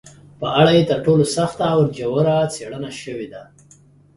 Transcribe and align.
په 0.39 0.47
اړه 0.59 0.71
یې 0.77 0.83
تر 0.89 0.99
ټولو 1.05 1.23
سخته 1.35 1.63
او 1.73 1.79
ژوره 1.97 2.37
څېړنه 2.53 2.91
شوې 3.01 3.27
ده 3.33 3.43